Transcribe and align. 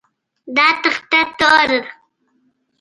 دا 0.55 0.67
تخته 0.83 1.19
توره 1.37 1.65
ده 1.83 1.91